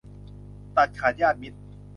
[0.75, 1.59] ตัดญาติขาดมิตร